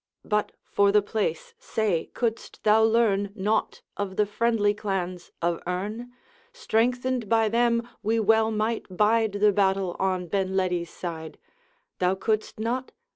But, 0.25 0.53
for 0.65 0.91
the 0.91 1.03
place, 1.03 1.53
say, 1.59 2.09
couldst 2.15 2.63
thou 2.63 2.81
learn 2.81 3.31
Nought 3.35 3.83
of 3.95 4.15
the 4.15 4.25
friendly 4.25 4.73
clans 4.73 5.31
of 5.43 5.61
Earn? 5.67 6.11
Strengthened 6.51 7.29
by 7.29 7.49
them, 7.49 7.87
we 8.01 8.19
well 8.19 8.49
might 8.49 8.87
bide 8.89 9.33
The 9.33 9.51
battle 9.51 9.95
on 9.99 10.25
Benledi's 10.27 10.89
side. 10.89 11.37
Thou 11.99 12.15
couldst 12.15 12.59
not? 12.59 12.93